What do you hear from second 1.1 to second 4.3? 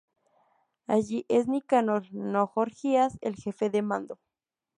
es Nicanor, no Gorgias, el jefe al mando.